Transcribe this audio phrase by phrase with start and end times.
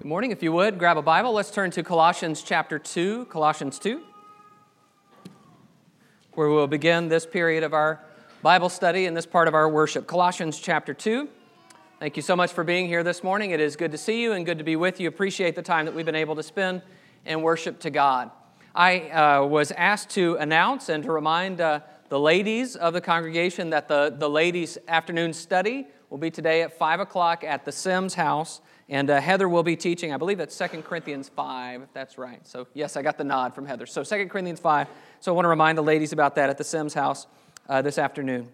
[0.00, 0.30] Good morning.
[0.30, 1.34] If you would, grab a Bible.
[1.34, 3.26] Let's turn to Colossians chapter 2.
[3.26, 4.00] Colossians 2,
[6.32, 8.00] where we'll begin this period of our
[8.40, 10.06] Bible study and this part of our worship.
[10.06, 11.28] Colossians chapter 2.
[11.98, 13.50] Thank you so much for being here this morning.
[13.50, 15.06] It is good to see you and good to be with you.
[15.06, 16.80] Appreciate the time that we've been able to spend
[17.26, 18.30] in worship to God.
[18.74, 23.68] I uh, was asked to announce and to remind uh, the ladies of the congregation
[23.68, 28.14] that the, the ladies' afternoon study will be today at 5 o'clock at the Sims
[28.14, 28.62] house.
[28.90, 32.44] And uh, Heather will be teaching, I believe that's 2 Corinthians 5, if that's right.
[32.44, 33.86] So, yes, I got the nod from Heather.
[33.86, 34.88] So, 2 Corinthians 5.
[35.20, 37.28] So, I want to remind the ladies about that at the Sims house
[37.68, 38.48] uh, this afternoon.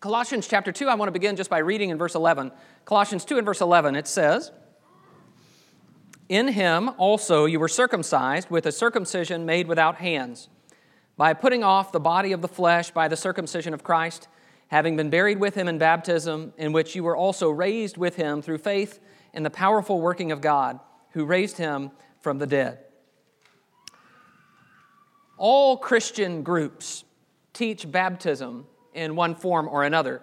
[0.00, 2.50] Colossians chapter 2, I want to begin just by reading in verse 11.
[2.84, 4.50] Colossians 2 and verse 11, it says,
[6.28, 10.48] In him also you were circumcised with a circumcision made without hands,
[11.16, 14.26] by putting off the body of the flesh by the circumcision of Christ,
[14.66, 18.42] having been buried with him in baptism, in which you were also raised with him
[18.42, 18.98] through faith
[19.36, 21.90] in the powerful working of God who raised him
[22.20, 22.78] from the dead.
[25.36, 27.04] All Christian groups
[27.52, 30.22] teach baptism in one form or another,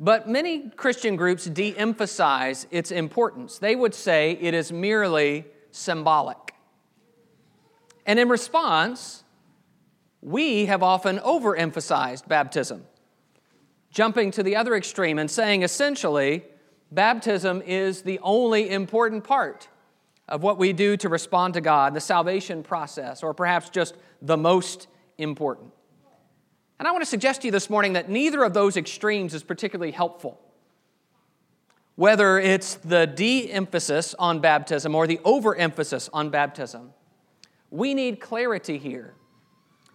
[0.00, 3.58] but many Christian groups de emphasize its importance.
[3.58, 6.54] They would say it is merely symbolic.
[8.04, 9.22] And in response,
[10.20, 12.84] we have often overemphasized baptism,
[13.90, 16.44] jumping to the other extreme and saying essentially,
[16.90, 19.68] baptism is the only important part
[20.28, 24.36] of what we do to respond to God, the salvation process, or perhaps just the
[24.36, 25.70] most important.
[26.78, 29.42] And I want to suggest to you this morning that neither of those extremes is
[29.42, 30.40] particularly helpful.
[31.96, 36.92] Whether it's the de emphasis on baptism or the overemphasis on baptism,
[37.70, 39.14] we need clarity here.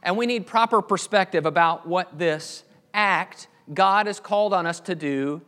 [0.02, 4.96] And we need proper perspective about what this act God has called on us to
[4.96, 5.42] do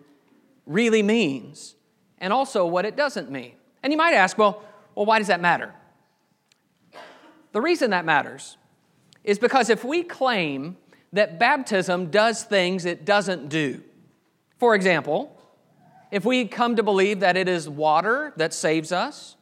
[0.71, 1.75] really means
[2.17, 3.53] and also what it doesn't mean.
[3.83, 4.63] And you might ask, well,
[4.95, 5.73] well, why does that matter?
[7.51, 8.57] The reason that matters
[9.23, 10.77] is because if we claim
[11.13, 13.81] that baptism does things it doesn't do,
[14.57, 15.37] for example,
[16.11, 19.35] if we come to believe that it is water that saves us,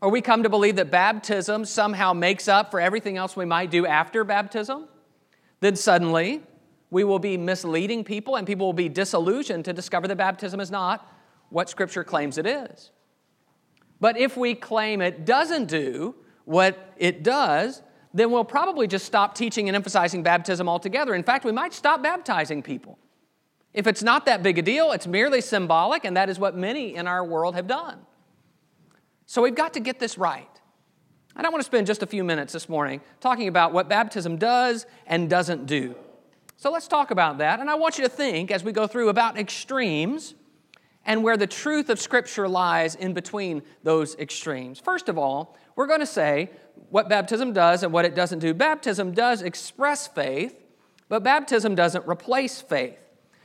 [0.00, 3.70] or we come to believe that baptism somehow makes up for everything else we might
[3.70, 4.86] do after baptism,
[5.60, 6.42] then suddenly
[6.90, 10.70] we will be misleading people, and people will be disillusioned to discover that baptism is
[10.70, 11.06] not
[11.50, 12.90] what Scripture claims it is.
[14.00, 16.14] But if we claim it doesn't do
[16.44, 17.82] what it does,
[18.14, 21.14] then we'll probably just stop teaching and emphasizing baptism altogether.
[21.14, 22.98] In fact, we might stop baptizing people.
[23.74, 26.94] If it's not that big a deal, it's merely symbolic, and that is what many
[26.94, 27.98] in our world have done.
[29.26, 30.48] So we've got to get this right.
[31.36, 34.38] And I want to spend just a few minutes this morning talking about what baptism
[34.38, 35.94] does and doesn't do.
[36.56, 37.60] So let's talk about that.
[37.60, 40.34] And I want you to think as we go through about extremes
[41.04, 44.80] and where the truth of Scripture lies in between those extremes.
[44.80, 46.50] First of all, we're going to say
[46.90, 48.54] what baptism does and what it doesn't do.
[48.54, 50.54] Baptism does express faith,
[51.08, 52.98] but baptism doesn't replace faith.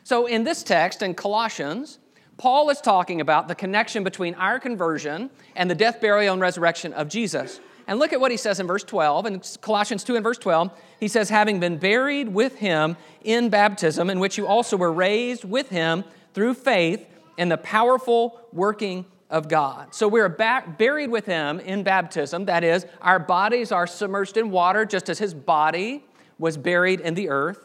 [0.04, 2.00] So in this text in Colossians,
[2.38, 6.94] Paul is talking about the connection between our conversion and the death, burial, and resurrection
[6.94, 7.60] of Jesus.
[7.92, 10.72] And look at what he says in verse 12, in Colossians 2 and verse 12.
[11.02, 15.44] He says, Having been buried with him in baptism, in which you also were raised
[15.44, 17.06] with him through faith
[17.38, 19.94] in the powerful working of God.
[19.94, 22.46] So we're back, buried with him in baptism.
[22.46, 26.06] That is, our bodies are submerged in water, just as his body
[26.40, 27.60] was buried in the earth.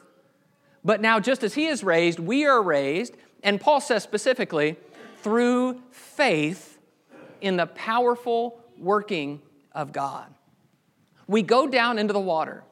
[0.85, 3.17] But now, just as he is raised, we are raised.
[3.45, 4.77] And Paul says specifically,
[5.19, 6.79] through faith
[7.41, 9.41] in the powerful working
[9.77, 10.35] of God.
[11.29, 12.65] We go down into the water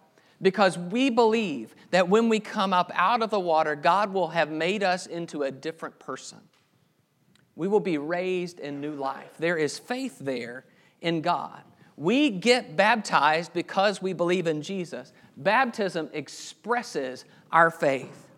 [0.43, 4.51] because we believe that when we come up out of the water, God will have
[4.51, 6.39] made us into a different person.
[7.57, 9.31] We will be raised in new life.
[9.39, 10.65] There is faith there
[11.01, 11.63] in God.
[11.97, 15.13] We get baptized because we believe in Jesus.
[15.37, 18.29] Baptism expresses our faith.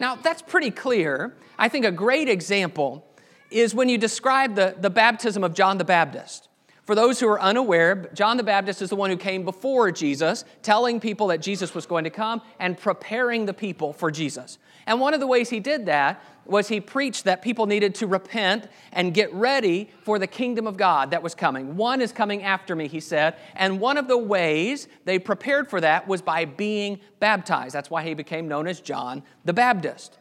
[0.00, 1.36] Now, that's pretty clear.
[1.58, 3.04] I think a great example
[3.50, 6.47] is when you describe the, the baptism of John the Baptist.
[6.88, 10.46] For those who are unaware, John the Baptist is the one who came before Jesus,
[10.62, 14.56] telling people that Jesus was going to come and preparing the people for Jesus.
[14.86, 18.06] And one of the ways he did that was he preached that people needed to
[18.06, 21.76] repent and get ready for the kingdom of God that was coming.
[21.76, 23.36] One is coming after me, he said.
[23.54, 27.74] And one of the ways they prepared for that was by being baptized.
[27.74, 30.16] That's why he became known as John the Baptist.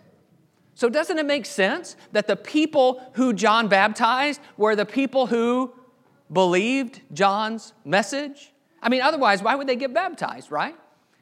[0.75, 5.73] So, doesn't it make sense that the people who John baptized were the people who
[6.31, 8.53] believed John's message?
[8.81, 10.75] I mean, otherwise, why would they get baptized, right?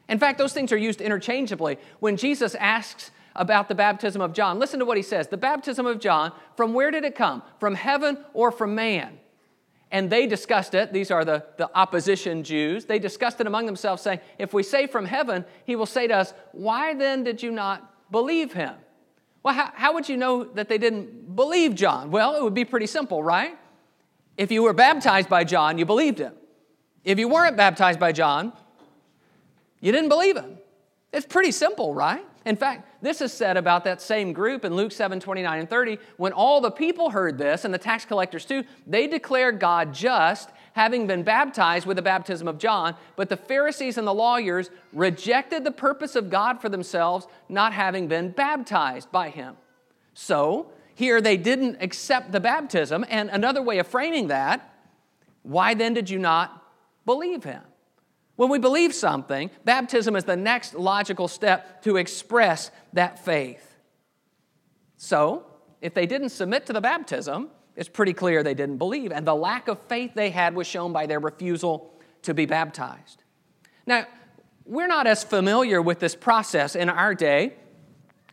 [0.07, 1.77] In fact, those things are used interchangeably.
[1.99, 5.85] When Jesus asks about the baptism of John, listen to what he says The baptism
[5.85, 7.41] of John, from where did it come?
[7.59, 9.19] From heaven or from man?
[9.91, 10.91] And they discussed it.
[10.91, 12.85] These are the, the opposition Jews.
[12.85, 16.15] They discussed it among themselves, saying, If we say from heaven, he will say to
[16.15, 18.73] us, Why then did you not believe him?
[19.43, 22.09] Well, how, how would you know that they didn't believe John?
[22.09, 23.57] Well, it would be pretty simple, right?
[24.37, 26.33] If you were baptized by John, you believed him.
[27.03, 28.51] If you weren't baptized by John,
[29.79, 30.57] you didn't believe him.
[31.13, 32.25] It's pretty simple, right?
[32.45, 35.97] In fact, this is said about that same group in Luke 7 29 and 30.
[36.17, 40.49] When all the people heard this, and the tax collectors too, they declared God just,
[40.73, 42.95] having been baptized with the baptism of John.
[43.15, 48.07] But the Pharisees and the lawyers rejected the purpose of God for themselves, not having
[48.07, 49.55] been baptized by him.
[50.13, 53.05] So, here they didn't accept the baptism.
[53.09, 54.73] And another way of framing that,
[55.43, 56.63] why then did you not
[57.05, 57.61] believe him?
[58.37, 63.75] When we believe something, baptism is the next logical step to express that faith.
[64.97, 65.45] So,
[65.81, 69.11] if they didn't submit to the baptism, it's pretty clear they didn't believe.
[69.11, 71.93] And the lack of faith they had was shown by their refusal
[72.23, 73.23] to be baptized.
[73.85, 74.05] Now,
[74.65, 77.53] we're not as familiar with this process in our day,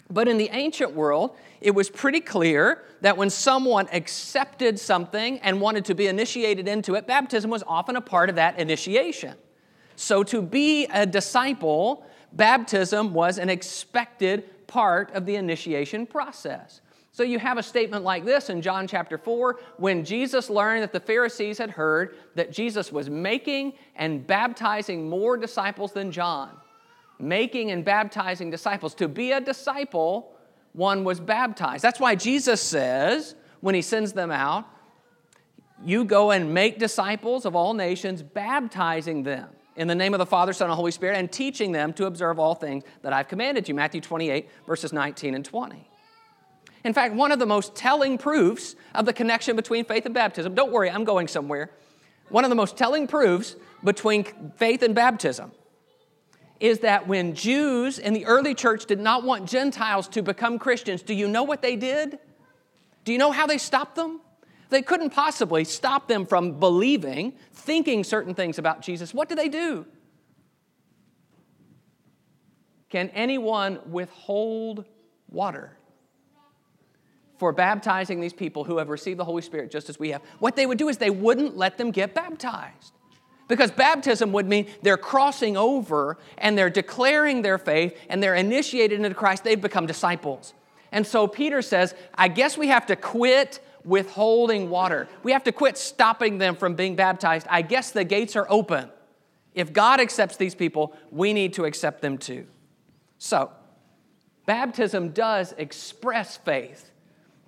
[0.08, 5.60] but in the ancient world, it was pretty clear that when someone accepted something and
[5.60, 9.36] wanted to be initiated into it, baptism was often a part of that initiation.
[9.96, 16.80] So, to be a disciple, baptism was an expected part of the initiation process.
[17.12, 20.92] So, you have a statement like this in John chapter 4 when Jesus learned that
[20.92, 26.56] the Pharisees had heard that Jesus was making and baptizing more disciples than John.
[27.18, 28.94] Making and baptizing disciples.
[28.94, 30.32] To be a disciple,
[30.72, 31.82] one was baptized.
[31.82, 34.66] That's why Jesus says, when he sends them out,
[35.84, 40.26] you go and make disciples of all nations, baptizing them in the name of the
[40.26, 43.68] Father, Son, and Holy Spirit, and teaching them to observe all things that I've commanded
[43.68, 43.74] you.
[43.74, 45.88] Matthew 28, verses 19 and 20.
[46.84, 50.54] In fact, one of the most telling proofs of the connection between faith and baptism,
[50.54, 51.70] don't worry, I'm going somewhere.
[52.28, 54.24] One of the most telling proofs between
[54.56, 55.52] faith and baptism
[56.62, 61.02] is that when Jews in the early church did not want Gentiles to become Christians,
[61.02, 62.20] do you know what they did?
[63.04, 64.20] Do you know how they stopped them?
[64.70, 69.12] They couldn't possibly stop them from believing, thinking certain things about Jesus.
[69.12, 69.86] What do they do?
[72.90, 74.84] Can anyone withhold
[75.28, 75.76] water
[77.38, 80.22] for baptizing these people who have received the Holy Spirit just as we have?
[80.38, 82.92] What they would do is they wouldn't let them get baptized.
[83.48, 89.00] Because baptism would mean they're crossing over and they're declaring their faith and they're initiated
[89.00, 89.44] into Christ.
[89.44, 90.54] They've become disciples.
[90.92, 95.08] And so Peter says, I guess we have to quit withholding water.
[95.22, 97.46] We have to quit stopping them from being baptized.
[97.50, 98.90] I guess the gates are open.
[99.54, 102.46] If God accepts these people, we need to accept them too.
[103.18, 103.50] So,
[104.46, 106.91] baptism does express faith.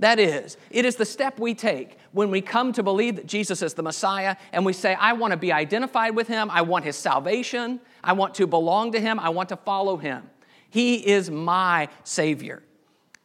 [0.00, 3.62] That is, it is the step we take when we come to believe that Jesus
[3.62, 6.85] is the Messiah and we say, I want to be identified with him, I want
[6.85, 10.29] his salvation, I want to belong to him, I want to follow him.
[10.69, 12.62] He is my Savior.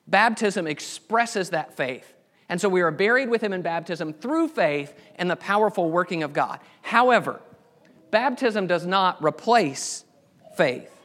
[0.07, 2.13] Baptism expresses that faith.
[2.50, 6.24] And so we are buried with him in baptism through faith in the powerful working
[6.24, 6.60] of God.
[6.81, 7.42] However,
[8.12, 10.04] baptism does not replace
[10.56, 10.98] faith.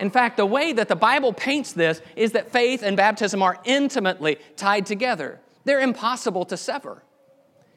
[0.00, 3.58] In fact, the way that the Bible paints this is that faith and baptism are
[3.64, 5.38] intimately tied together.
[5.64, 7.02] They're impossible to sever.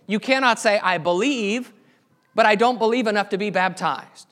[0.08, 1.74] You cannot say, I believe,
[2.34, 4.28] but I don't believe enough to be baptized.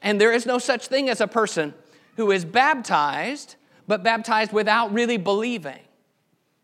[0.00, 1.74] And there is no such thing as a person
[2.16, 3.56] who is baptized,
[3.88, 5.80] but baptized without really believing.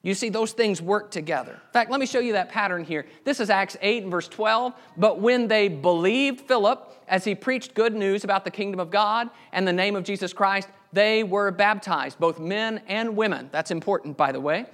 [0.02, 1.52] You see, those things work together.
[1.52, 3.04] In fact, let me show you that pattern here.
[3.24, 4.72] This is Acts 8 and verse 12.
[4.96, 9.28] But when they believed Philip as he preached good news about the kingdom of God
[9.52, 13.48] and the name of Jesus Christ, they were baptized, both men and women.
[13.50, 14.66] That's important, by the way.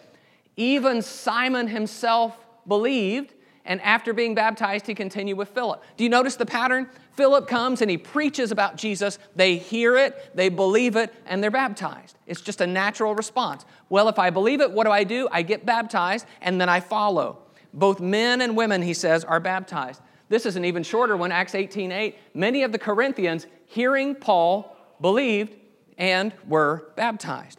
[0.57, 5.83] Even Simon himself believed, and after being baptized, he continued with Philip.
[5.97, 6.89] Do you notice the pattern?
[7.13, 9.19] Philip comes and he preaches about Jesus.
[9.37, 12.17] They hear it, they believe it, and they're baptized.
[12.27, 13.65] It's just a natural response.
[13.89, 15.29] Well, if I believe it, what do I do?
[15.33, 17.39] I get baptized and then I follow.
[17.73, 20.01] Both men and women, he says, are baptized.
[20.29, 22.19] This is an even shorter one, Acts 18 8.
[22.35, 25.55] Many of the Corinthians, hearing Paul, believed
[25.97, 27.59] and were baptized.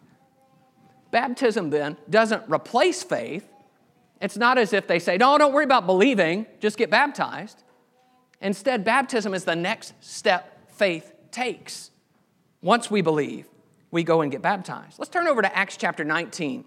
[1.11, 3.47] Baptism then doesn't replace faith.
[4.21, 7.63] It's not as if they say, no, don't worry about believing, just get baptized.
[8.41, 11.91] Instead, baptism is the next step faith takes.
[12.61, 13.47] Once we believe,
[13.91, 14.99] we go and get baptized.
[14.99, 16.65] Let's turn over to Acts chapter 19.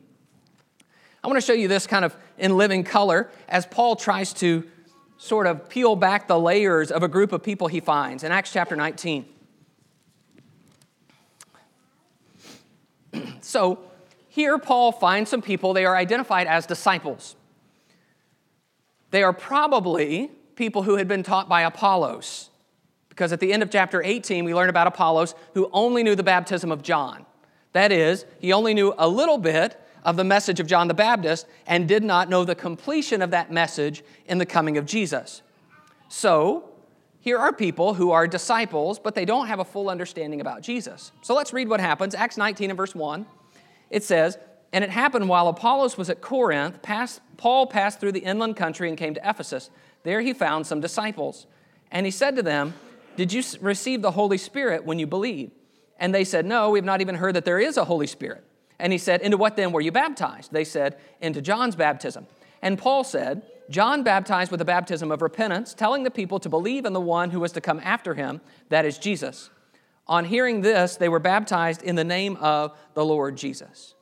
[1.22, 4.64] I want to show you this kind of in living color as Paul tries to
[5.16, 8.52] sort of peel back the layers of a group of people he finds in Acts
[8.52, 9.26] chapter 19.
[13.40, 13.80] so,
[14.28, 17.34] here Paul finds some people, they are identified as disciples.
[19.10, 22.50] They are probably people who had been taught by Apollos.
[23.08, 26.22] Because at the end of chapter 18, we learn about Apollos who only knew the
[26.22, 27.26] baptism of John.
[27.72, 31.46] That is, he only knew a little bit of the message of John the Baptist
[31.66, 35.42] and did not know the completion of that message in the coming of Jesus.
[36.08, 36.70] So,
[37.20, 41.12] here are people who are disciples, but they don't have a full understanding about Jesus.
[41.20, 42.14] So let's read what happens.
[42.14, 43.26] Acts 19 and verse 1.
[43.90, 44.38] It says,
[44.72, 48.88] And it happened while Apollos was at Corinth, passed, Paul passed through the inland country
[48.88, 49.70] and came to Ephesus.
[50.02, 51.46] There he found some disciples.
[51.90, 52.74] And he said to them,
[53.16, 55.52] Did you receive the Holy Spirit when you believed?
[55.98, 58.44] And they said, No, we've not even heard that there is a Holy Spirit.
[58.78, 60.52] And he said, Into what then were you baptized?
[60.52, 62.26] They said, Into John's baptism.
[62.60, 66.84] And Paul said, John baptized with a baptism of repentance, telling the people to believe
[66.84, 69.50] in the one who was to come after him, that is Jesus.
[70.06, 73.94] On hearing this, they were baptized in the name of the Lord Jesus.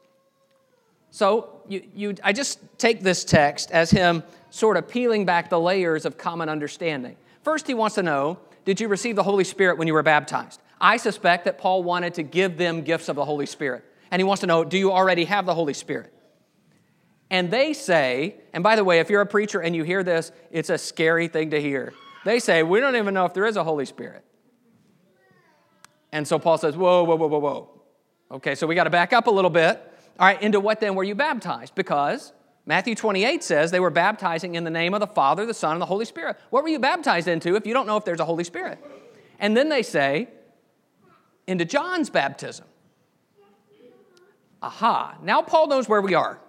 [1.17, 5.59] So you, you, I just take this text as him sort of peeling back the
[5.59, 7.17] layers of common understanding.
[7.43, 10.61] First, he wants to know Did you receive the Holy Spirit when you were baptized?
[10.79, 13.83] I suspect that Paul wanted to give them gifts of the Holy Spirit.
[14.11, 16.13] And he wants to know Do you already have the Holy Spirit?
[17.31, 20.33] And they say, and by the way, if you're a preacher and you hear this,
[20.51, 21.95] it's a scary thing to hear.
[22.27, 24.23] They say, We don't even know if there is a Holy Spirit.
[26.13, 27.71] And so Paul says, Whoa, whoa, whoa, whoa, whoa.
[28.33, 29.95] Okay, so we got to back up a little bit.
[30.19, 31.75] All right, into what then were you baptized?
[31.75, 32.33] Because
[32.65, 35.81] Matthew 28 says they were baptizing in the name of the Father, the Son, and
[35.81, 36.37] the Holy Spirit.
[36.51, 38.79] What were you baptized into if you don't know if there's a Holy Spirit?
[39.39, 40.29] And then they say,
[41.47, 42.67] into John's baptism.
[44.63, 46.41] Aha, now Paul knows where we are.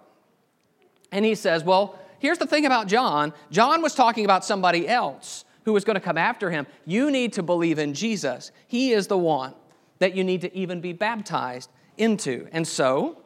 [1.12, 5.44] And he says, Well, here's the thing about John John was talking about somebody else
[5.64, 6.66] who was going to come after him.
[6.86, 8.50] You need to believe in Jesus.
[8.66, 9.54] He is the one
[9.98, 12.48] that you need to even be baptized into.
[12.52, 13.18] And so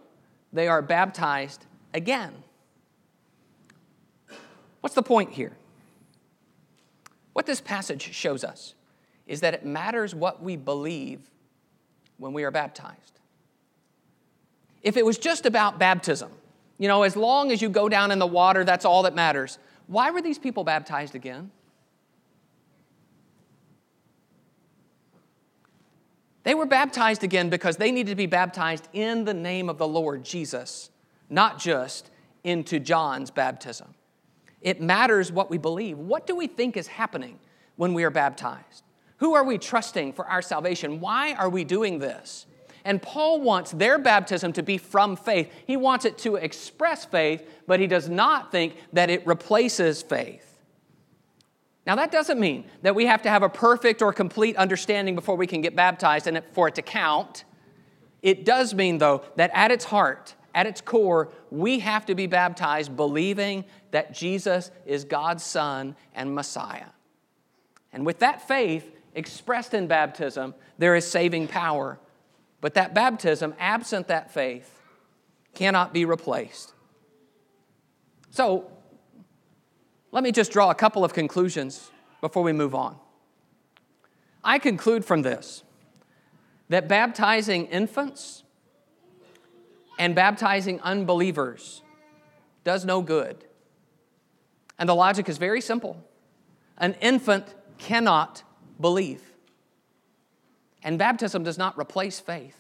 [0.53, 2.33] they are baptized again.
[4.81, 5.57] What's the point here?
[7.33, 8.75] What this passage shows us
[9.27, 11.21] is that it matters what we believe
[12.19, 13.21] when we are baptized.
[14.83, 16.31] If it was just about baptism,
[16.79, 19.59] you know, as long as you go down in the water, that's all that matters.
[19.87, 21.51] Why were these people baptized again?
[26.45, 29.87] They were baptized again because they needed to be baptized in the name of the
[29.87, 30.91] Lord Jesus,
[31.31, 32.11] not just
[32.45, 33.95] into John's baptism.
[34.61, 35.99] It matters what we believe.
[35.99, 37.39] What do we think is happening
[37.77, 38.85] when we are baptized?
[39.19, 41.01] Who are we trusting for our salvation?
[41.01, 42.47] Why are we doing this?
[42.85, 45.53] And Paul wants their baptism to be from faith.
[45.67, 50.52] He wants it to express faith, but he does not think that it replaces faith.
[51.87, 55.37] Now, that doesn't mean that we have to have a perfect or complete understanding before
[55.37, 57.45] we can get baptized and for it to count.
[58.23, 62.27] It does mean, though, that at its heart, at its core, we have to be
[62.27, 66.91] baptized believing that Jesus is God's Son and Messiah.
[67.93, 71.99] And with that faith expressed in baptism, there is saving power
[72.63, 74.81] but that baptism, absent that faith,
[75.53, 76.73] cannot be replaced.
[78.31, 78.71] So,
[80.13, 81.91] let me just draw a couple of conclusions
[82.21, 82.97] before we move on.
[84.45, 85.65] I conclude from this
[86.69, 88.45] that baptizing infants
[89.99, 91.83] and baptizing unbelievers
[92.65, 93.45] does no good.
[94.79, 95.97] And the logic is very simple
[96.79, 98.43] an infant cannot
[98.81, 99.23] believe.
[100.83, 102.57] And baptism does not replace faith.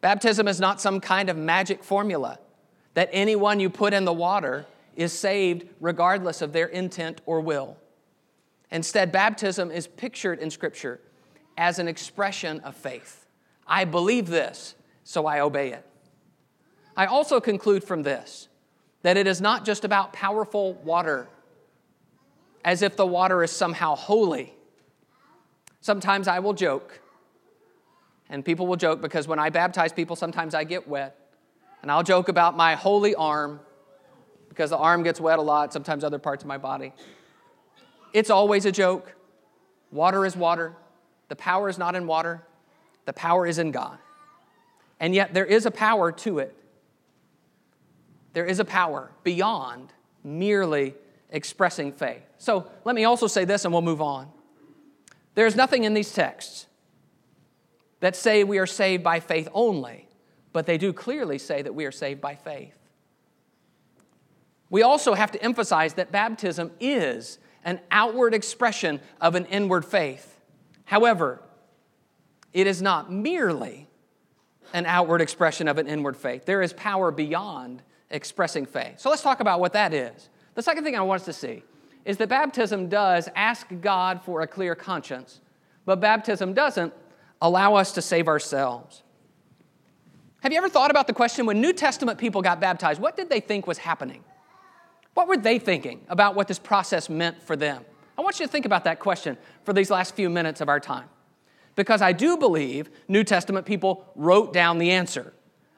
[0.00, 2.38] Baptism is not some kind of magic formula
[2.92, 7.76] that anyone you put in the water is saved regardless of their intent or will.
[8.70, 11.00] Instead, baptism is pictured in Scripture
[11.56, 13.26] as an expression of faith.
[13.66, 14.74] I believe this,
[15.04, 15.86] so I obey it.
[16.96, 18.48] I also conclude from this
[19.02, 21.28] that it is not just about powerful water,
[22.64, 24.54] as if the water is somehow holy.
[25.80, 27.00] Sometimes I will joke
[28.28, 31.16] and people will joke because when I baptize people, sometimes I get wet.
[31.82, 33.60] And I'll joke about my holy arm
[34.54, 36.92] because the arm gets wet a lot, sometimes other parts of my body.
[38.12, 39.12] It's always a joke.
[39.90, 40.76] Water is water.
[41.28, 42.44] The power is not in water,
[43.06, 43.98] the power is in God.
[45.00, 46.54] And yet, there is a power to it.
[48.32, 49.92] There is a power beyond
[50.22, 50.94] merely
[51.30, 52.22] expressing faith.
[52.38, 54.28] So, let me also say this and we'll move on.
[55.34, 56.66] There's nothing in these texts
[57.98, 60.06] that say we are saved by faith only,
[60.52, 62.78] but they do clearly say that we are saved by faith.
[64.74, 70.40] We also have to emphasize that baptism is an outward expression of an inward faith.
[70.84, 71.40] However,
[72.52, 73.86] it is not merely
[74.72, 76.44] an outward expression of an inward faith.
[76.44, 78.98] There is power beyond expressing faith.
[78.98, 80.28] So let's talk about what that is.
[80.56, 81.62] The second thing I want us to see
[82.04, 85.40] is that baptism does ask God for a clear conscience,
[85.84, 86.92] but baptism doesn't
[87.40, 89.04] allow us to save ourselves.
[90.40, 93.30] Have you ever thought about the question when New Testament people got baptized, what did
[93.30, 94.24] they think was happening?
[95.14, 97.84] What were they thinking about what this process meant for them?
[98.18, 100.80] I want you to think about that question for these last few minutes of our
[100.80, 101.08] time.
[101.76, 105.32] Because I do believe New Testament people wrote down the answer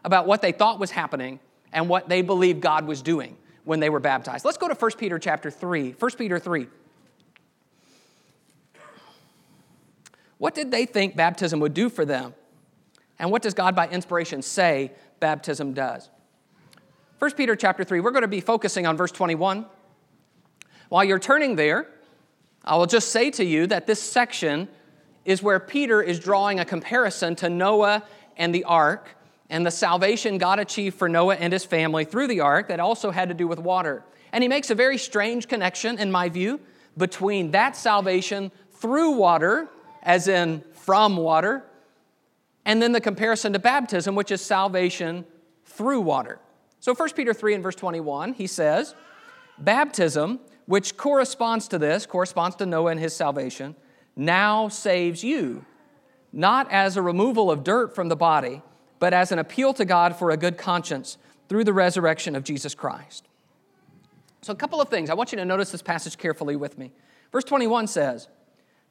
[0.05, 1.41] about what they thought was happening
[1.73, 4.45] and what they believed God was doing when they were baptized.
[4.45, 5.93] Let's go to 1 Peter chapter 3.
[5.99, 6.67] 1 Peter 3.
[10.39, 12.35] What did they think baptism would do for them?
[13.19, 16.11] And what does God by inspiration say baptism does?
[17.19, 19.65] 1 Peter chapter 3, we're going to be focusing on verse 21.
[20.91, 21.89] While you're turning there,
[22.63, 24.69] I will just say to you that this section
[25.25, 28.03] is where Peter is drawing a comparison to Noah
[28.37, 29.17] and the ark
[29.49, 33.11] and the salvation God achieved for Noah and his family through the ark that also
[33.11, 34.05] had to do with water.
[34.31, 36.61] And he makes a very strange connection, in my view,
[36.99, 39.69] between that salvation through water,
[40.03, 41.65] as in from water,
[42.67, 45.25] and then the comparison to baptism, which is salvation
[45.65, 46.41] through water.
[46.87, 48.95] So 1 Peter 3 and verse 21, he says,
[49.59, 53.75] Baptism, which corresponds to this, corresponds to Noah and his salvation,
[54.15, 55.65] now saves you,
[56.33, 58.63] not as a removal of dirt from the body
[59.01, 62.73] but as an appeal to God for a good conscience through the resurrection of Jesus
[62.73, 63.27] Christ.
[64.43, 65.11] So, a couple of things.
[65.11, 66.93] I want you to notice this passage carefully with me.
[67.33, 68.29] Verse 21 says,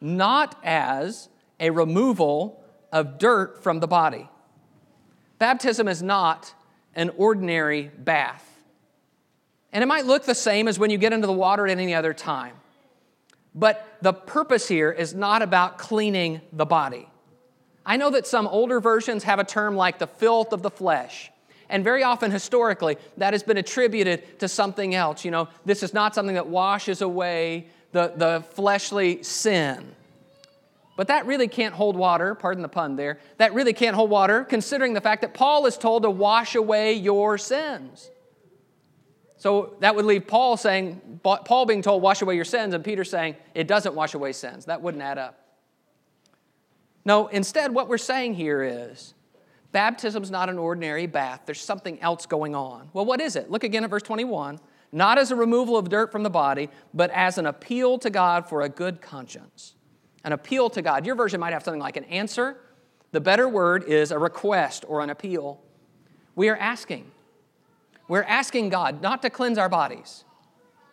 [0.02, 1.30] Not as
[1.62, 2.62] a removal
[2.92, 4.28] of dirt from the body.
[5.40, 6.54] Baptism is not
[6.96, 8.44] an ordinary bath.
[9.72, 11.94] And it might look the same as when you get into the water at any
[11.94, 12.56] other time.
[13.54, 17.10] But the purpose here is not about cleaning the body.
[17.86, 21.32] I know that some older versions have a term like the filth of the flesh.
[21.70, 25.26] And very often, historically, that has been attributed to something else.
[25.26, 29.96] You know, this is not something that washes away the, the fleshly sin.
[30.96, 33.20] But that really can't hold water, pardon the pun there.
[33.38, 36.94] That really can't hold water, considering the fact that Paul is told to wash away
[36.94, 38.10] your sins.
[39.38, 43.04] So that would leave Paul saying, Paul being told, wash away your sins, and Peter
[43.04, 44.66] saying, it doesn't wash away sins.
[44.66, 45.40] That wouldn't add up.
[47.04, 49.14] No, instead, what we're saying here is
[49.72, 51.42] baptism's not an ordinary bath.
[51.46, 52.90] There's something else going on.
[52.94, 53.52] Well, what is it?
[53.52, 54.60] Look again at verse 21.
[54.92, 58.48] Not as a removal of dirt from the body, but as an appeal to God
[58.48, 59.76] for a good conscience.
[60.26, 61.06] An appeal to God.
[61.06, 62.58] Your version might have something like an answer.
[63.12, 65.62] The better word is a request or an appeal.
[66.36, 67.12] We are asking.
[68.08, 70.26] We're asking God not to cleanse our bodies,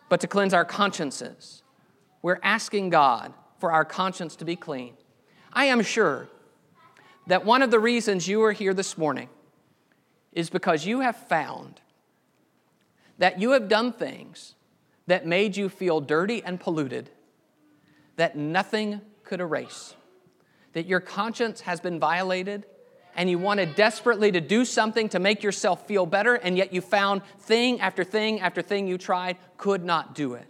[0.07, 1.63] but to cleanse our consciences.
[2.21, 4.93] We're asking God for our conscience to be clean.
[5.51, 6.29] I am sure
[7.27, 9.29] that one of the reasons you are here this morning
[10.31, 11.81] is because you have found
[13.17, 14.55] that you have done things
[15.07, 17.09] that made you feel dirty and polluted
[18.15, 19.01] that nothing
[19.33, 19.95] could erase.
[20.73, 22.67] That your conscience has been violated
[23.15, 26.81] and you wanted desperately to do something to make yourself feel better, and yet you
[26.81, 30.45] found thing after thing after thing you tried could not do it.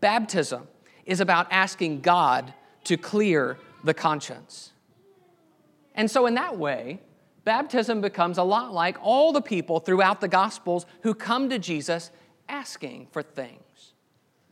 [0.00, 0.68] Baptism
[1.06, 2.52] is about asking God
[2.84, 4.72] to clear the conscience.
[5.94, 7.00] And so, in that way,
[7.44, 12.10] baptism becomes a lot like all the people throughout the Gospels who come to Jesus
[12.46, 13.94] asking for things.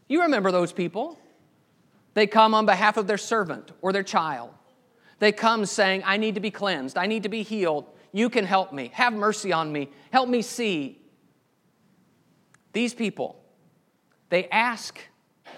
[0.08, 1.18] You remember those people?
[2.14, 4.50] They come on behalf of their servant or their child.
[5.18, 7.86] They come saying, I need to be cleansed, I need to be healed.
[8.12, 8.90] You can help me.
[8.94, 9.88] Have mercy on me.
[10.10, 11.00] Help me see.
[12.72, 13.40] These people,
[14.30, 14.98] they ask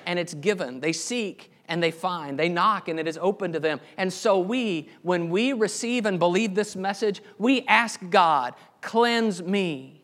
[0.07, 0.81] and it's given.
[0.81, 2.39] They seek and they find.
[2.39, 3.81] They knock and it is open to them.
[3.97, 10.03] And so we, when we receive and believe this message, we ask God, cleanse me.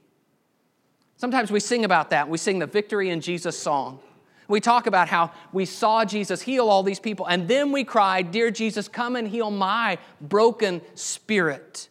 [1.17, 2.29] Sometimes we sing about that.
[2.29, 4.01] We sing the Victory in Jesus song.
[4.49, 8.31] We talk about how we saw Jesus heal all these people, and then we cried,
[8.31, 11.89] Dear Jesus, come and heal my broken spirit.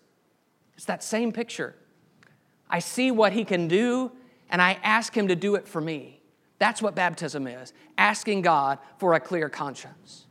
[0.76, 1.76] It's that same picture.
[2.70, 4.12] I see what he can do,
[4.50, 6.22] and I ask him to do it for me.
[6.60, 10.26] That's what baptism is asking God for a clear conscience.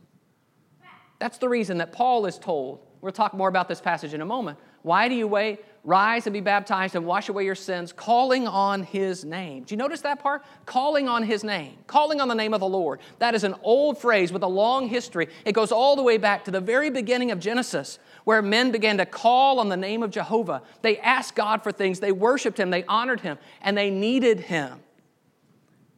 [1.19, 2.85] That's the reason that Paul is told.
[3.01, 4.59] We'll talk more about this passage in a moment.
[4.83, 5.59] Why do you wait?
[5.87, 9.63] Rise and be baptized and wash away your sins, calling on his name.
[9.63, 10.43] Do you notice that part?
[10.67, 12.99] Calling on his name, calling on the name of the Lord.
[13.17, 15.29] That is an old phrase with a long history.
[15.45, 18.97] It goes all the way back to the very beginning of Genesis, where men began
[18.97, 20.61] to call on the name of Jehovah.
[20.83, 24.81] They asked God for things, they worshiped him, they honored him, and they needed him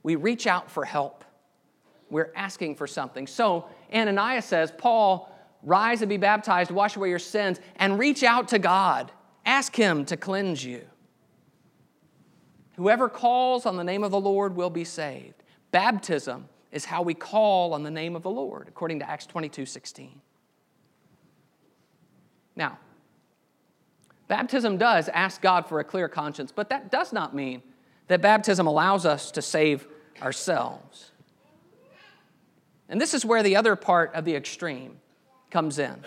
[0.04, 1.24] we reach out for help.
[2.10, 3.28] We're asking for something.
[3.28, 5.30] So Ananias says, Paul,
[5.64, 9.12] rise and be baptized, wash away your sins, and reach out to God.
[9.46, 10.86] Ask Him to cleanse you.
[12.76, 15.44] Whoever calls on the name of the Lord will be saved.
[15.72, 19.66] Baptism is how we call on the name of the Lord, according to Acts 22
[19.66, 20.22] 16.
[22.56, 22.78] Now,
[24.28, 27.64] baptism does ask God for a clear conscience, but that does not mean
[28.08, 29.88] that baptism allows us to save
[30.22, 31.12] ourselves.
[32.90, 35.00] And this is where the other part of the extreme
[35.52, 36.04] comes in.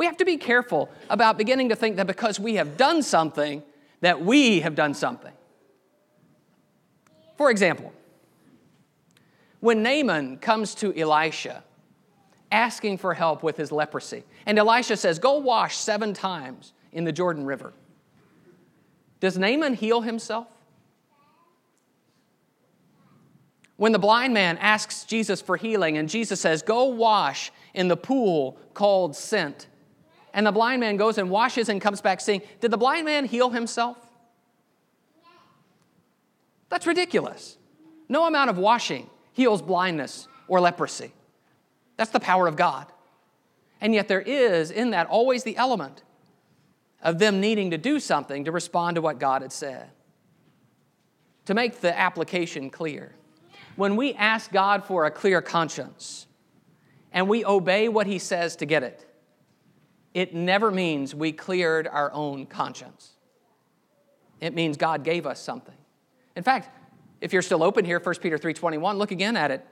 [0.00, 3.62] We have to be careful about beginning to think that because we have done something,
[4.00, 5.34] that we have done something.
[7.36, 7.92] For example,
[9.60, 11.62] when Naaman comes to Elisha
[12.50, 17.12] asking for help with his leprosy, and Elisha says, Go wash seven times in the
[17.12, 17.74] Jordan River,
[19.20, 20.46] does Naaman heal himself?
[23.76, 27.98] When the blind man asks Jesus for healing, and Jesus says, Go wash in the
[27.98, 29.66] pool called Sent,
[30.32, 33.24] and the blind man goes and washes and comes back seeing, did the blind man
[33.24, 33.96] heal himself?
[36.68, 37.56] That's ridiculous.
[38.08, 41.12] No amount of washing heals blindness or leprosy.
[41.96, 42.86] That's the power of God.
[43.80, 46.02] And yet, there is in that always the element
[47.02, 49.90] of them needing to do something to respond to what God had said.
[51.46, 53.14] To make the application clear,
[53.76, 56.26] when we ask God for a clear conscience
[57.12, 59.09] and we obey what He says to get it,
[60.14, 63.12] it never means we cleared our own conscience.
[64.40, 65.74] It means God gave us something.
[66.34, 66.70] In fact,
[67.20, 69.66] if you're still open here, 1 Peter 3:21, look again at it.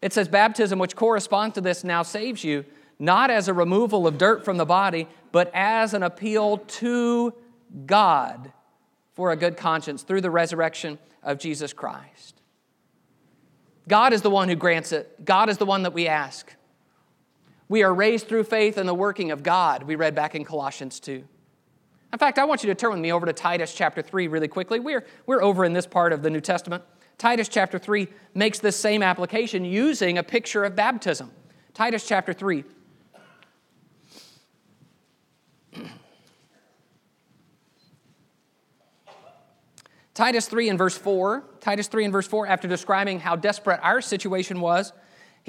[0.00, 2.64] It says baptism which corresponds to this now saves you,
[2.98, 7.34] not as a removal of dirt from the body, but as an appeal to
[7.86, 8.52] God
[9.14, 12.40] for a good conscience through the resurrection of Jesus Christ.
[13.86, 15.24] God is the one who grants it.
[15.24, 16.54] God is the one that we ask.
[17.70, 20.98] We are raised through faith in the working of God, we read back in Colossians
[20.98, 21.22] 2.
[22.12, 24.48] In fact, I want you to turn with me over to Titus chapter 3 really
[24.48, 24.80] quickly.
[24.80, 26.82] We're, we're over in this part of the New Testament.
[27.16, 31.30] Titus chapter 3 makes this same application using a picture of baptism.
[31.72, 32.64] Titus chapter 3.
[40.12, 44.00] Titus 3 and verse 4, Titus 3 and verse 4, after describing how desperate our
[44.00, 44.92] situation was,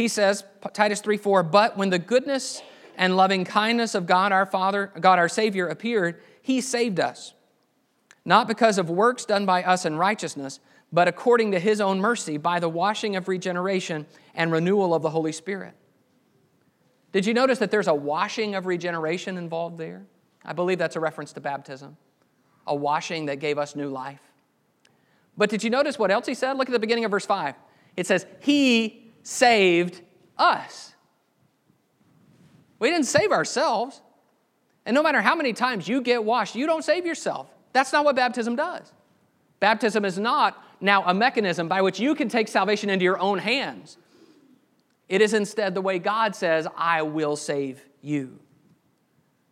[0.02, 2.62] he says, Titus 3 4, but when the goodness
[2.98, 7.36] and loving kindness of God our Father, God our Savior appeared, he saved us,
[8.26, 10.60] not because of works done by us in righteousness,
[10.92, 15.12] but according to his own mercy by the washing of regeneration and renewal of the
[15.12, 15.76] Holy Spirit.
[17.12, 20.04] Did you notice that there's a washing of regeneration involved there?
[20.44, 21.96] I believe that's a reference to baptism,
[22.66, 24.22] a washing that gave us new life.
[25.38, 26.54] But did you notice what else he said?
[26.54, 27.54] Look at the beginning of verse 5.
[27.96, 30.02] It says, He saved
[30.38, 30.94] us.
[32.80, 34.02] We didn't save ourselves.
[34.86, 37.48] And no matter how many times you get washed, you don't save yourself.
[37.74, 38.92] That's not what baptism does.
[39.60, 43.38] Baptism is not now a mechanism by which you can take salvation into your own
[43.38, 43.98] hands.
[45.08, 48.40] It is instead the way God says, I will save you.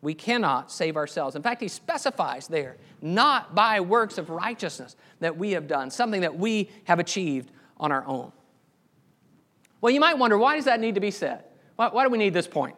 [0.01, 1.35] We cannot save ourselves.
[1.35, 6.21] In fact, he specifies there, not by works of righteousness that we have done, something
[6.21, 8.31] that we have achieved on our own.
[9.81, 11.43] Well, you might wonder, why does that need to be said?
[11.75, 12.75] Why, why do we need this point?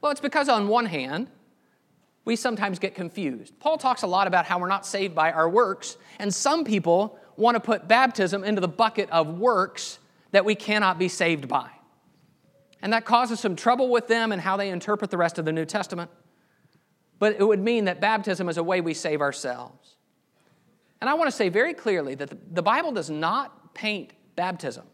[0.00, 1.28] Well, it's because, on one hand,
[2.24, 3.58] we sometimes get confused.
[3.60, 7.18] Paul talks a lot about how we're not saved by our works, and some people
[7.36, 9.98] want to put baptism into the bucket of works
[10.32, 11.70] that we cannot be saved by.
[12.82, 15.52] And that causes some trouble with them and how they interpret the rest of the
[15.52, 16.10] New Testament.
[17.18, 19.96] But it would mean that baptism is a way we save ourselves.
[21.00, 24.86] And I want to say very clearly that the Bible does not paint baptism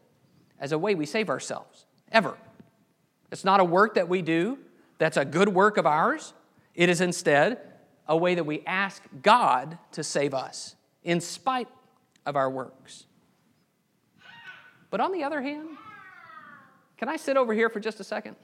[0.59, 2.37] as a way we save ourselves, ever.
[3.31, 4.59] It's not a work that we do,
[4.99, 6.35] that's a good work of ours.
[6.75, 7.61] It is instead
[8.09, 11.69] a way that we ask God to save us in spite
[12.27, 13.07] of our works.
[14.91, 15.69] But on the other hand,
[16.97, 18.35] can I sit over here for just a second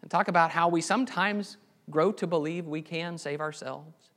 [0.00, 1.58] and talk about how we sometimes
[1.90, 4.07] grow to believe we can save ourselves?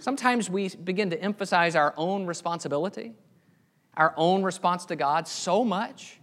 [0.00, 3.14] Sometimes we begin to emphasize our own responsibility,
[3.94, 6.20] our own response to God so much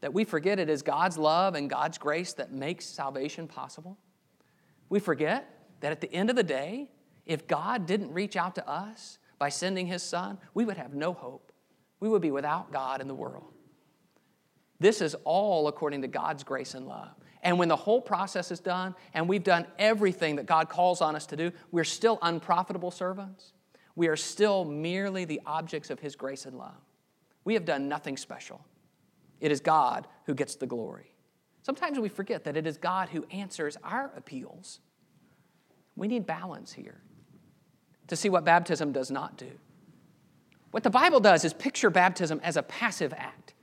[0.00, 3.98] that we forget it is God's love and God's grace that makes salvation possible.
[4.88, 6.90] We forget that at the end of the day,
[7.26, 11.12] if God didn't reach out to us by sending His Son, we would have no
[11.12, 11.52] hope.
[12.00, 13.52] We would be without God in the world.
[14.80, 17.14] This is all according to God's grace and love.
[17.42, 21.14] And when the whole process is done and we've done everything that God calls on
[21.14, 23.52] us to do, we're still unprofitable servants.
[23.94, 26.80] We are still merely the objects of His grace and love.
[27.44, 28.64] We have done nothing special.
[29.40, 31.12] It is God who gets the glory.
[31.62, 34.80] Sometimes we forget that it is God who answers our appeals.
[35.96, 37.00] We need balance here
[38.06, 39.50] to see what baptism does not do.
[40.70, 43.54] What the Bible does is picture baptism as a passive act.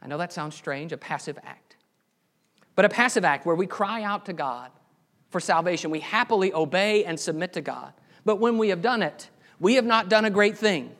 [0.00, 1.67] I know that sounds strange, a passive act.
[2.78, 4.70] But a passive act where we cry out to God
[5.30, 5.90] for salvation.
[5.90, 7.92] We happily obey and submit to God.
[8.24, 10.94] But when we have done it, we have not done a great thing.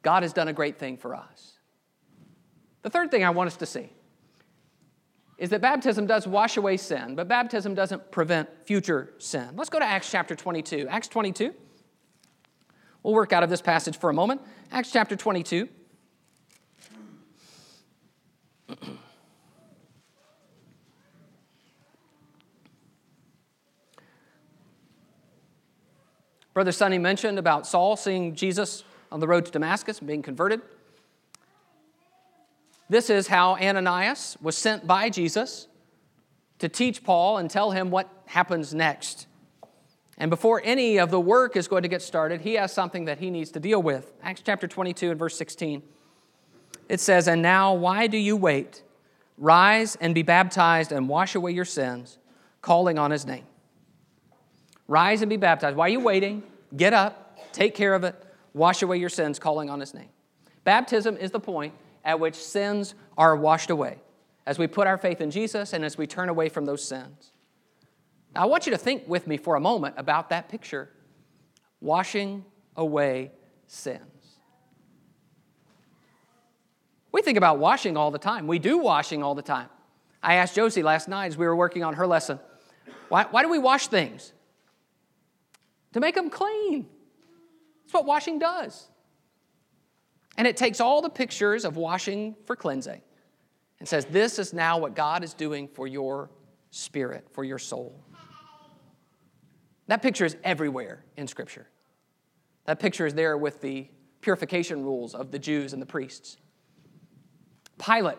[0.00, 1.58] God has done a great thing for us.
[2.80, 3.90] The third thing I want us to see
[5.36, 9.50] is that baptism does wash away sin, but baptism doesn't prevent future sin.
[9.54, 10.88] Let's go to Acts chapter 22.
[10.88, 11.54] Acts 22.
[13.02, 14.40] We'll work out of this passage for a moment.
[14.72, 15.68] Acts chapter 22.
[26.58, 30.60] Brother Sonny mentioned about Saul seeing Jesus on the road to Damascus and being converted.
[32.88, 35.68] This is how Ananias was sent by Jesus
[36.58, 39.28] to teach Paul and tell him what happens next.
[40.16, 43.20] And before any of the work is going to get started, he has something that
[43.20, 44.10] he needs to deal with.
[44.24, 45.80] Acts chapter 22 and verse 16.
[46.88, 48.82] It says, And now, why do you wait?
[49.36, 52.18] Rise and be baptized and wash away your sins,
[52.62, 53.44] calling on his name.
[54.88, 55.76] Rise and be baptized.
[55.76, 56.42] Why are you waiting?
[56.76, 58.16] Get up, take care of it,
[58.54, 60.08] wash away your sins, calling on his name.
[60.64, 61.74] Baptism is the point
[62.04, 63.98] at which sins are washed away
[64.46, 67.32] as we put our faith in Jesus and as we turn away from those sins.
[68.34, 70.90] Now, I want you to think with me for a moment about that picture
[71.80, 72.44] washing
[72.76, 73.30] away
[73.66, 74.02] sins.
[77.12, 78.46] We think about washing all the time.
[78.46, 79.68] We do washing all the time.
[80.22, 82.40] I asked Josie last night as we were working on her lesson,
[83.08, 84.32] why, why do we wash things?
[85.92, 86.86] To make them clean.
[87.84, 88.88] That's what washing does.
[90.36, 93.00] And it takes all the pictures of washing for cleansing
[93.80, 96.30] and says, This is now what God is doing for your
[96.70, 98.04] spirit, for your soul.
[99.86, 101.66] That picture is everywhere in Scripture.
[102.66, 103.88] That picture is there with the
[104.20, 106.36] purification rules of the Jews and the priests.
[107.78, 108.18] Pilate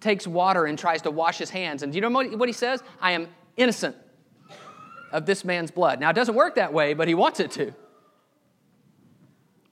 [0.00, 1.84] takes water and tries to wash his hands.
[1.84, 2.82] And do you know what he says?
[3.00, 3.96] I am innocent
[5.12, 6.00] of this man's blood.
[6.00, 7.74] Now, it doesn't work that way, but he wants it to.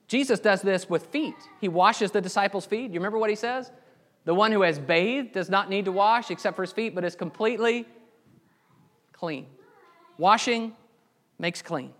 [0.07, 1.35] Jesus does this with feet.
[1.59, 2.91] He washes the disciples' feet.
[2.91, 3.71] You remember what he says?
[4.25, 7.03] The one who has bathed does not need to wash except for his feet, but
[7.03, 7.87] is completely
[9.13, 9.47] clean.
[10.17, 10.75] Washing
[11.39, 11.93] makes clean.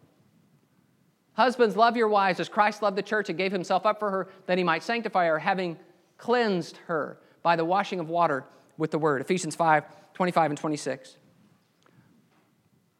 [1.33, 4.27] Husbands, love your wives as Christ loved the church and gave himself up for her
[4.45, 5.77] that he might sanctify her, having
[6.17, 8.45] cleansed her by the washing of water
[8.77, 9.21] with the word.
[9.21, 11.15] Ephesians 5 25 and 26.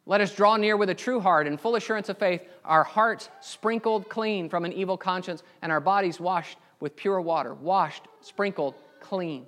[0.04, 3.28] Let us draw near with a true heart and full assurance of faith, our hearts
[3.40, 7.54] sprinkled clean from an evil conscience, and our bodies washed with pure water.
[7.54, 9.46] Washed, sprinkled, clean.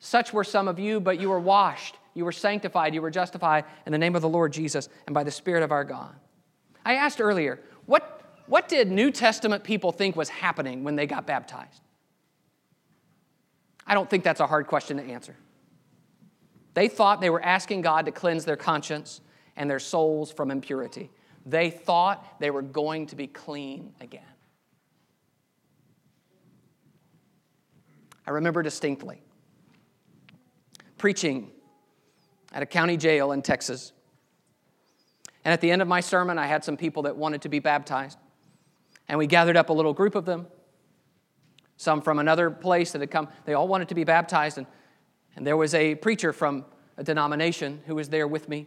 [0.00, 3.64] Such were some of you, but you were washed, you were sanctified, you were justified
[3.86, 6.14] in the name of the Lord Jesus and by the Spirit of our God.
[6.84, 11.26] I asked earlier, what, what did New Testament people think was happening when they got
[11.26, 11.82] baptized?
[13.86, 15.36] I don't think that's a hard question to answer.
[16.74, 19.20] They thought they were asking God to cleanse their conscience
[19.56, 21.10] and their souls from impurity.
[21.44, 24.22] They thought they were going to be clean again.
[28.26, 29.22] I remember distinctly
[30.98, 31.50] preaching
[32.52, 33.92] at a county jail in Texas.
[35.44, 37.58] And at the end of my sermon, I had some people that wanted to be
[37.58, 38.18] baptized.
[39.08, 40.46] And we gathered up a little group of them,
[41.78, 43.28] some from another place that had come.
[43.46, 44.58] They all wanted to be baptized.
[44.58, 44.66] And
[45.36, 46.64] and there was a preacher from
[46.96, 48.66] a denomination who was there with me.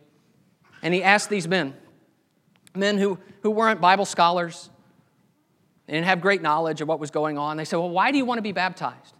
[0.82, 1.76] And he asked these men,
[2.76, 4.69] men who, who weren't Bible scholars,
[5.86, 7.58] they didn't have great knowledge of what was going on.
[7.58, 9.13] They said, Well, why do you want to be baptized?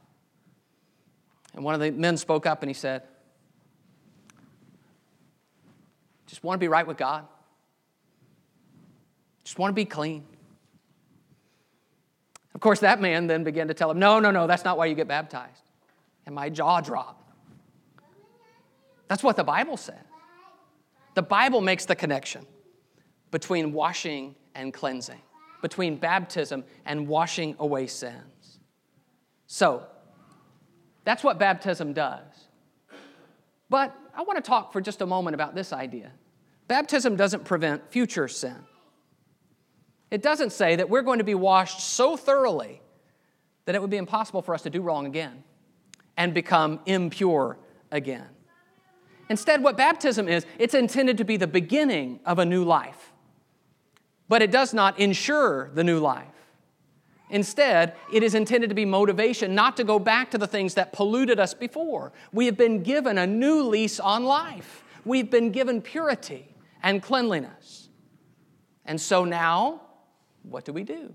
[1.53, 3.03] And one of the men spoke up and he said,
[6.27, 7.27] Just want to be right with God.
[9.43, 10.23] Just want to be clean.
[12.56, 14.88] Of course, that man then began to tell him, No, no, no, that's not why
[14.88, 15.62] you get baptized.
[16.25, 17.23] And my jaw dropped.
[19.13, 19.93] That's what the Bible says.
[21.13, 22.47] The Bible makes the connection
[23.30, 25.21] between washing and cleansing,
[25.62, 28.58] between baptism and washing away sins.
[29.45, 29.86] So,
[31.04, 32.26] that's what baptism does.
[33.69, 36.12] But I want to talk for just a moment about this idea.
[36.67, 38.58] Baptism doesn't prevent future sin.
[40.10, 42.82] It doesn't say that we're going to be washed so thoroughly
[43.65, 45.43] that it would be impossible for us to do wrong again
[46.17, 47.60] and become impure
[47.91, 48.33] again.
[49.30, 53.12] Instead, what baptism is, it's intended to be the beginning of a new life.
[54.28, 56.28] But it does not ensure the new life.
[57.30, 60.94] Instead, it is intended to be motivation not to go back to the things that
[60.94, 62.12] polluted us before.
[62.32, 64.84] We have been given a new lease on life.
[65.06, 66.48] We've been given purity
[66.84, 67.90] and cleanliness.
[68.86, 69.82] And so now,
[70.44, 71.14] what do we do?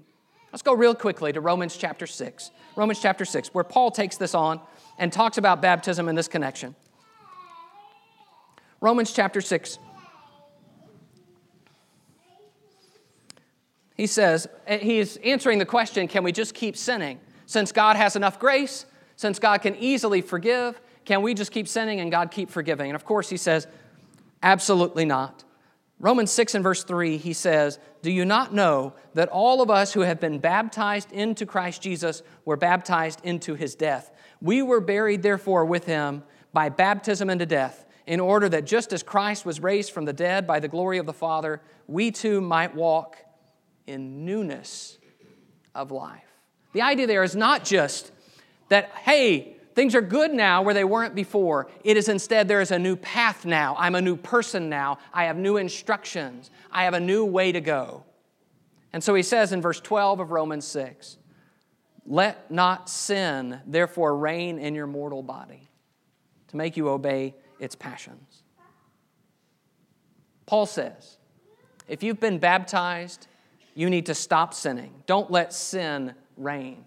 [0.53, 2.51] Let's go real quickly to Romans chapter 6.
[2.75, 4.61] Romans chapter 6, where Paul takes this on
[4.99, 6.75] and talks about baptism in this connection.
[8.81, 9.79] Romans chapter 6.
[13.97, 17.19] He says, eh, he's answering the question can we just keep sinning?
[17.47, 18.87] Since God has enough grace,
[19.17, 22.91] since God can easily forgive, can we just keep sinning and God keep forgiving?
[22.91, 23.67] And of course, he says,
[24.43, 25.45] absolutely not.
[26.01, 29.93] Romans 6 and verse 3, he says, Do you not know that all of us
[29.93, 34.13] who have been baptized into Christ Jesus were baptized into his death?
[34.41, 39.03] We were buried, therefore, with him by baptism into death, in order that just as
[39.03, 42.75] Christ was raised from the dead by the glory of the Father, we too might
[42.75, 43.19] walk
[43.87, 44.97] in newness
[45.75, 46.25] of life.
[46.73, 48.11] The idea there is not just
[48.71, 51.69] that, hey, things are good now where they weren't before.
[51.85, 53.77] It is instead there is a new path now.
[53.79, 54.99] I'm a new person now.
[55.13, 56.51] I have new instructions.
[56.73, 58.05] I have a new way to go.
[58.95, 61.19] And so he says in verse 12 of Romans 6
[62.07, 65.69] Let not sin therefore reign in your mortal body
[66.49, 68.43] to make you obey its passions.
[70.47, 71.19] Paul says,
[71.87, 73.29] if you've been baptized
[73.79, 74.93] you need to stop sinning.
[75.07, 76.85] Don't let sin reign.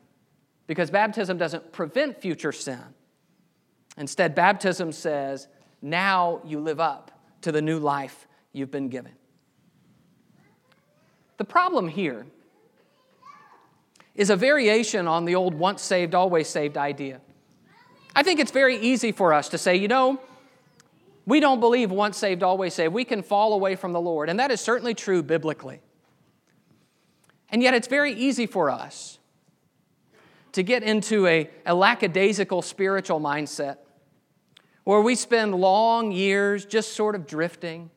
[0.67, 2.83] Because baptism doesn't prevent future sin.
[3.97, 5.47] Instead, baptism says,
[5.81, 9.13] now you live up to the new life you've been given.
[11.37, 12.25] The problem here
[14.13, 17.21] is a variation on the old once saved, always saved idea.
[18.13, 20.19] I think it's very easy for us to say, you know,
[21.25, 22.93] we don't believe once saved, always saved.
[22.93, 24.29] We can fall away from the Lord.
[24.29, 25.81] And that is certainly true biblically.
[27.49, 29.19] And yet, it's very easy for us
[30.53, 33.77] to get into a, a lackadaisical spiritual mindset
[34.83, 37.89] where we spend long years just sort of drifting,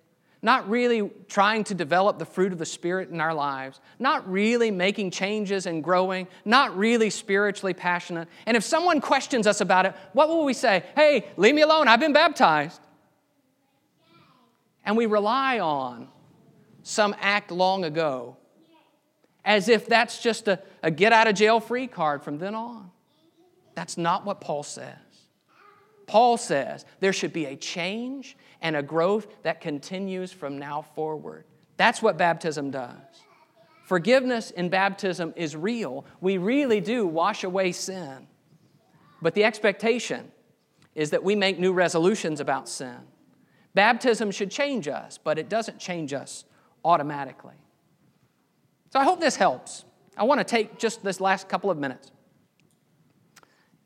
[0.43, 4.71] not really trying to develop the fruit of the Spirit in our lives, not really
[4.71, 8.29] making changes and growing, not really spiritually passionate.
[8.45, 10.85] And if someone questions us about it, what will we say?
[10.95, 12.81] Hey, leave me alone, I've been baptized.
[14.85, 16.09] And we rely on
[16.83, 18.37] some act long ago
[19.45, 22.91] as if that's just a, a get out of jail free card from then on.
[23.75, 24.97] That's not what Paul says.
[26.07, 31.45] Paul says there should be a change and a growth that continues from now forward.
[31.77, 32.93] That's what baptism does.
[33.85, 36.07] Forgiveness in baptism is real.
[36.21, 38.27] We really do wash away sin.
[39.21, 40.31] But the expectation
[40.95, 42.97] is that we make new resolutions about sin.
[43.75, 46.45] Baptism should change us, but it doesn't change us
[46.85, 47.55] automatically.
[48.91, 49.85] So I hope this helps.
[50.17, 52.13] I want to take just this last couple of minutes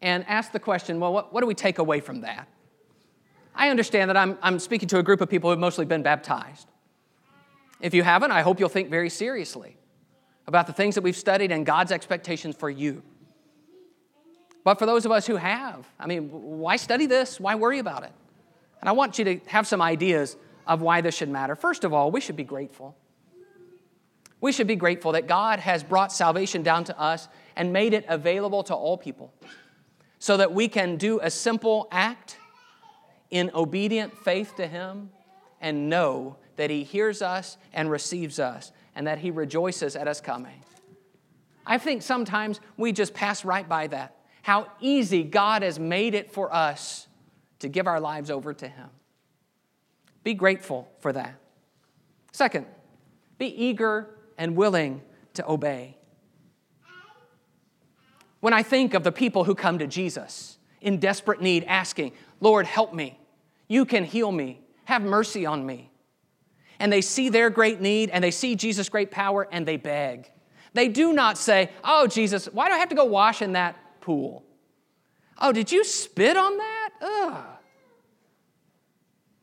[0.03, 2.49] and ask the question well, what, what do we take away from that?
[3.55, 6.69] I understand that I'm, I'm speaking to a group of people who've mostly been baptized.
[7.81, 9.77] If you haven't, I hope you'll think very seriously
[10.47, 13.03] about the things that we've studied and God's expectations for you.
[14.65, 17.41] But for those of us who have, I mean, why study this?
[17.41, 18.13] Why worry about it?
[18.81, 20.37] And I want you to have some ideas
[20.67, 21.57] of why this should matter.
[21.57, 22.97] First of all, we should be grateful.
[24.41, 28.05] We should be grateful that God has brought salvation down to us and made it
[28.09, 29.33] available to all people
[30.21, 32.39] so that we can do a simple act
[33.31, 35.11] in obedient faith to Him
[35.61, 40.21] and know that He hears us and receives us and that He rejoices at us
[40.21, 40.63] coming.
[41.67, 44.17] I think sometimes we just pass right by that.
[44.43, 47.08] How easy God has made it for us
[47.61, 48.89] to give our lives over to Him.
[50.25, 51.35] Be grateful for that.
[52.33, 52.67] Second,
[53.39, 55.03] be eager and willing
[55.35, 55.97] to obey.
[58.41, 62.67] When I think of the people who come to Jesus in desperate need, asking, Lord,
[62.67, 63.19] help me.
[63.67, 64.61] You can heal me.
[64.85, 65.91] Have mercy on me.
[66.79, 70.31] And they see their great need and they see Jesus' great power and they beg.
[70.75, 73.77] They do not say, Oh, Jesus, why do I have to go wash in that
[74.01, 74.45] pool?
[75.41, 76.78] Oh, did you spit on that?
[77.01, 77.45] Ugh.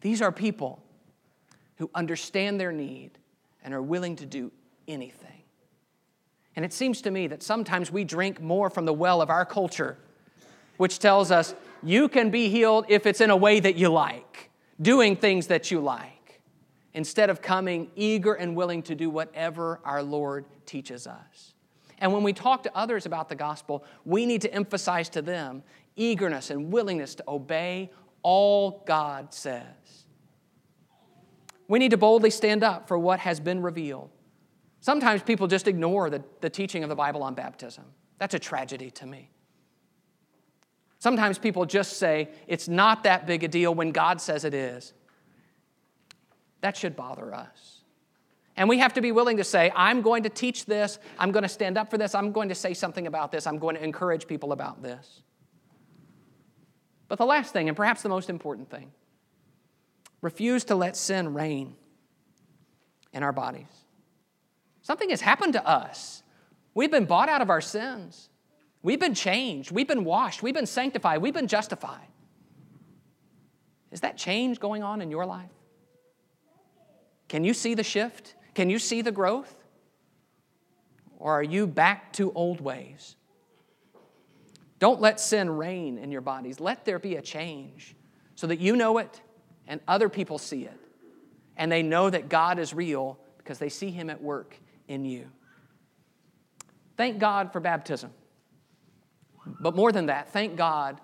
[0.02, 0.84] These are people
[1.78, 3.12] who understand their need
[3.64, 4.52] and are willing to do
[4.88, 5.44] anything.
[6.56, 9.46] And it seems to me that sometimes we drink more from the well of our
[9.46, 9.98] culture,
[10.78, 11.54] which tells us
[11.84, 14.50] you can be healed if it's in a way that you like,
[14.82, 16.42] doing things that you like,
[16.94, 21.54] instead of coming eager and willing to do whatever our Lord teaches us.
[22.00, 25.64] And when we talk to others about the gospel, we need to emphasize to them
[25.96, 27.92] eagerness and willingness to obey
[28.22, 29.64] all God says.
[31.68, 34.10] We need to boldly stand up for what has been revealed
[34.86, 37.86] Sometimes people just ignore the, the teaching of the Bible on baptism.
[38.20, 39.32] That's a tragedy to me.
[41.00, 44.94] Sometimes people just say it's not that big a deal when God says it is.
[46.62, 47.82] That should bother us.
[48.56, 51.42] And we have to be willing to say, I'm going to teach this, I'm going
[51.42, 53.84] to stand up for this, I'm going to say something about this, I'm going to
[53.84, 55.24] encourage people about this.
[57.08, 58.92] But the last thing, and perhaps the most important thing,
[60.22, 61.76] refuse to let sin reign
[63.14, 63.68] in our bodies.
[64.82, 66.24] Something has happened to us.
[66.74, 68.30] We've been bought out of our sins.
[68.84, 69.72] We've been changed.
[69.72, 70.44] We've been washed.
[70.44, 71.22] We've been sanctified.
[71.22, 72.08] We've been justified.
[73.92, 75.50] Is that change going on in your life?
[77.28, 78.36] Can you see the shift?
[78.54, 79.56] Can you see the growth?
[81.18, 83.16] Or are you back to old ways?
[84.86, 86.60] Don't let sin reign in your bodies.
[86.60, 87.96] Let there be a change
[88.36, 89.20] so that you know it
[89.66, 90.80] and other people see it.
[91.58, 94.56] And they know that God is real because they see Him at work
[94.88, 95.26] in you.
[96.98, 98.12] Thank God for baptism.
[99.60, 101.02] But more than that, thank God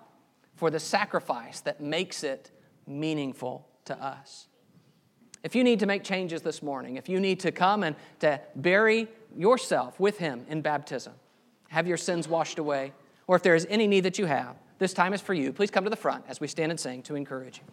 [0.54, 2.52] for the sacrifice that makes it
[2.86, 4.46] meaningful to us.
[5.42, 8.40] If you need to make changes this morning, if you need to come and to
[8.54, 11.14] bury yourself with Him in baptism,
[11.66, 12.92] have your sins washed away,
[13.32, 15.54] or if there is any need that you have, this time is for you.
[15.54, 17.64] Please come to the front as we stand and sing to encourage you.